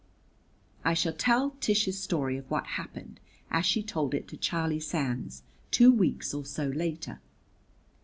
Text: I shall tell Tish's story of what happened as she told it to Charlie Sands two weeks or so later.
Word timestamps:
I 0.83 0.95
shall 0.95 1.13
tell 1.13 1.51
Tish's 1.61 1.99
story 1.99 2.35
of 2.35 2.49
what 2.49 2.65
happened 2.65 3.19
as 3.51 3.67
she 3.67 3.83
told 3.83 4.15
it 4.15 4.27
to 4.29 4.35
Charlie 4.35 4.79
Sands 4.79 5.43
two 5.69 5.91
weeks 5.91 6.33
or 6.33 6.43
so 6.43 6.69
later. 6.69 7.19